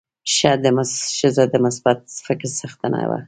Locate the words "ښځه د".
1.17-1.55